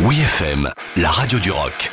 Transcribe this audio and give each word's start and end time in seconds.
Oui 0.00 0.20
FM, 0.20 0.70
la 0.96 1.10
radio 1.10 1.38
du 1.38 1.50
rock. 1.50 1.90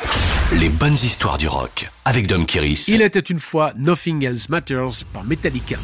Les 0.53 0.69
bonnes 0.69 0.93
histoires 0.93 1.37
du 1.37 1.47
rock 1.47 1.87
avec 2.03 2.27
Dom 2.27 2.45
Kiris. 2.45 2.87
Il 2.87 3.01
était 3.01 3.19
une 3.19 3.39
fois 3.39 3.73
Nothing 3.77 4.25
Else 4.25 4.49
Matters 4.49 5.05
par 5.13 5.23
Metallica. 5.23 5.77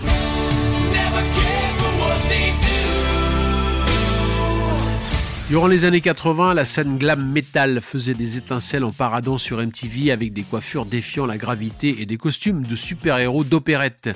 Durant 5.50 5.68
les 5.68 5.86
années 5.86 6.02
80, 6.02 6.56
la 6.56 6.66
scène 6.66 6.98
glam 6.98 7.26
metal 7.26 7.80
faisait 7.80 8.14
des 8.14 8.38
étincelles 8.38 8.84
en 8.84 8.92
paradant 8.92 9.38
sur 9.38 9.66
MTV 9.66 10.12
avec 10.12 10.34
des 10.34 10.44
coiffures 10.44 10.86
défiant 10.86 11.26
la 11.26 11.38
gravité 11.38 12.02
et 12.02 12.06
des 12.06 12.18
costumes 12.18 12.64
de 12.64 12.76
super-héros 12.76 13.46
d'opérette. 13.46 14.10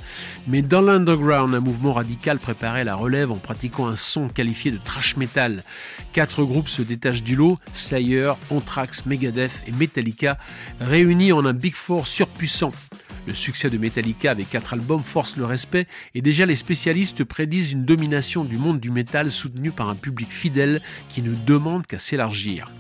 Mais 0.50 0.62
dans 0.62 0.82
l'underground, 0.82 1.56
un 1.56 1.62
mouvement 1.62 1.94
radical 1.94 2.38
préparait 2.38 2.84
la 2.84 2.96
relève 2.96 3.32
en 3.32 3.38
pratiquant 3.38 3.88
un 3.88 3.96
son 3.96 4.28
qualifié 4.28 4.72
de 4.72 4.78
trash 4.84 5.16
metal. 5.16 5.64
Quatre 6.12 6.44
groupes 6.44 6.68
se 6.68 6.82
détachent 6.82 7.24
du 7.24 7.38
lot, 7.38 7.58
Slayer, 7.72 8.34
Anthrax, 8.50 9.06
Megadeth 9.06 9.64
et 9.68 9.72
Metallica, 9.72 10.38
réunis 10.82 11.32
en 11.32 11.46
un 11.46 11.54
Big 11.54 11.76
Four 11.76 12.08
surpuissant. 12.08 12.74
Le 13.28 13.36
succès 13.36 13.70
de 13.70 13.78
Metallica 13.78 14.32
avec 14.32 14.50
quatre 14.50 14.74
albums 14.74 15.04
force 15.04 15.38
le 15.38 15.46
respect 15.46 15.88
et 16.16 16.22
déjà 16.22 16.48
les 16.48 16.56
spécialistes 16.56 17.24
prédisent 17.24 17.72
une 17.72 17.86
domination 17.86 18.44
du 18.44 18.58
monde 18.58 18.80
du 18.80 18.90
métal 18.90 19.30
soutenue 19.30 19.72
par 19.72 19.90
un 19.90 19.96
public 19.96 20.32
fidèle 20.32 20.82
qui 21.10 21.22
ne 21.22 21.36
demande 21.36 21.86
qu'à 21.86 22.00
s'élargir. 22.00 22.72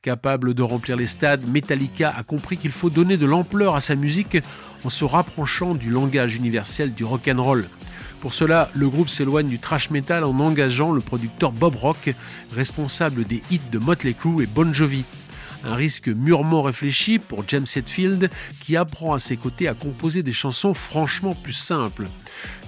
Capable 0.00 0.54
de 0.54 0.62
remplir 0.62 0.96
les 0.96 1.06
stades, 1.06 1.46
Metallica 1.46 2.10
a 2.10 2.22
compris 2.22 2.56
qu'il 2.56 2.72
faut 2.72 2.90
donner 2.90 3.16
de 3.16 3.26
l'ampleur 3.26 3.76
à 3.76 3.80
sa 3.80 3.94
musique 3.94 4.38
en 4.82 4.88
se 4.88 5.04
rapprochant 5.04 5.74
du 5.74 5.90
langage 5.90 6.34
universel 6.34 6.94
du 6.94 7.04
rock 7.04 7.28
and. 7.28 7.62
Pour 8.18 8.34
cela, 8.34 8.70
le 8.74 8.88
groupe 8.88 9.08
s'éloigne 9.08 9.48
du 9.48 9.58
thrash 9.58 9.90
metal 9.90 10.24
en 10.24 10.38
engageant 10.40 10.92
le 10.92 11.00
producteur 11.00 11.52
Bob 11.52 11.76
Rock, 11.76 12.14
responsable 12.52 13.24
des 13.24 13.42
hits 13.50 13.60
de 13.70 13.78
Motley 13.78 14.14
Crue 14.14 14.42
et 14.42 14.46
Bon 14.46 14.72
Jovi. 14.72 15.04
Un 15.64 15.74
risque 15.74 16.08
mûrement 16.08 16.62
réfléchi 16.62 17.18
pour 17.18 17.44
James 17.48 17.66
Hetfield 17.74 18.30
qui 18.60 18.76
apprend 18.76 19.14
à 19.14 19.18
ses 19.18 19.36
côtés 19.36 19.68
à 19.68 19.74
composer 19.74 20.22
des 20.22 20.32
chansons 20.32 20.74
franchement 20.74 21.34
plus 21.34 21.52
simples. 21.52 22.08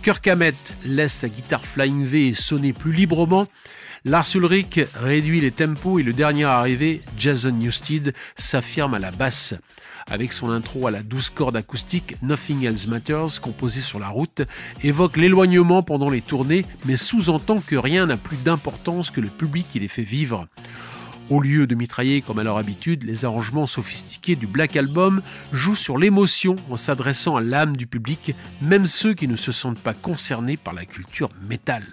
Kirk 0.02 0.26
Hammett 0.28 0.74
laisse 0.84 1.14
sa 1.14 1.28
guitare 1.28 1.64
Flying 1.64 2.04
V 2.04 2.34
sonner 2.34 2.72
plus 2.72 2.92
librement. 2.92 3.48
Lars 4.04 4.26
Ulrich 4.34 4.80
réduit 4.94 5.40
les 5.40 5.50
tempos 5.50 5.98
et 5.98 6.02
le 6.02 6.12
dernier 6.12 6.44
arrivé, 6.44 7.00
Jason 7.16 7.52
Newsted, 7.52 8.12
s'affirme 8.36 8.94
à 8.94 8.98
la 8.98 9.10
basse. 9.10 9.54
Avec 10.10 10.34
son 10.34 10.50
intro 10.50 10.86
à 10.86 10.90
la 10.90 11.02
douce 11.02 11.30
corde 11.30 11.56
acoustique, 11.56 12.16
Nothing 12.22 12.64
Else 12.64 12.86
Matters, 12.86 13.40
composé 13.40 13.80
sur 13.80 13.98
la 13.98 14.08
route, 14.08 14.42
évoque 14.82 15.16
l'éloignement 15.16 15.82
pendant 15.82 16.10
les 16.10 16.20
tournées, 16.20 16.66
mais 16.84 16.96
sous-entend 16.96 17.60
que 17.66 17.76
rien 17.76 18.04
n'a 18.04 18.18
plus 18.18 18.36
d'importance 18.36 19.10
que 19.10 19.22
le 19.22 19.28
public 19.28 19.66
qui 19.70 19.80
les 19.80 19.88
fait 19.88 20.02
vivre. 20.02 20.46
Au 21.30 21.40
lieu 21.40 21.66
de 21.66 21.74
mitrailler 21.74 22.20
comme 22.20 22.38
à 22.38 22.44
leur 22.44 22.58
habitude, 22.58 23.04
les 23.04 23.24
arrangements 23.24 23.66
sophistiqués 23.66 24.36
du 24.36 24.46
Black 24.46 24.76
Album 24.76 25.22
jouent 25.52 25.74
sur 25.74 25.96
l'émotion 25.96 26.56
en 26.70 26.76
s'adressant 26.76 27.36
à 27.36 27.40
l'âme 27.40 27.76
du 27.76 27.86
public, 27.86 28.34
même 28.60 28.84
ceux 28.84 29.14
qui 29.14 29.26
ne 29.26 29.36
se 29.36 29.50
sentent 29.50 29.78
pas 29.78 29.94
concernés 29.94 30.58
par 30.58 30.74
la 30.74 30.84
culture 30.84 31.30
métal. 31.48 31.84